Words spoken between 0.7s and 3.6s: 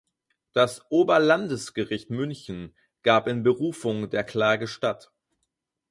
Oberlandesgericht München gab in